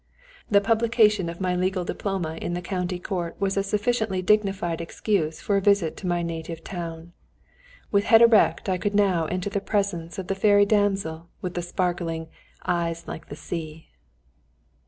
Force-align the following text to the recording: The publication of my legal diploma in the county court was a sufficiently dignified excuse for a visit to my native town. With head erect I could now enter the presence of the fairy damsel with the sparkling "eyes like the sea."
The 0.49 0.61
publication 0.61 1.29
of 1.29 1.39
my 1.39 1.55
legal 1.55 1.85
diploma 1.85 2.37
in 2.41 2.55
the 2.55 2.61
county 2.63 2.97
court 2.97 3.35
was 3.39 3.55
a 3.55 3.61
sufficiently 3.61 4.23
dignified 4.23 4.81
excuse 4.81 5.39
for 5.39 5.57
a 5.57 5.61
visit 5.61 5.95
to 5.97 6.07
my 6.07 6.23
native 6.23 6.63
town. 6.63 7.13
With 7.91 8.05
head 8.05 8.23
erect 8.23 8.67
I 8.67 8.79
could 8.79 8.95
now 8.95 9.27
enter 9.27 9.51
the 9.51 9.61
presence 9.61 10.17
of 10.17 10.25
the 10.25 10.33
fairy 10.33 10.65
damsel 10.65 11.29
with 11.43 11.53
the 11.53 11.61
sparkling 11.61 12.29
"eyes 12.65 13.07
like 13.07 13.27
the 13.27 13.35
sea." 13.35 13.89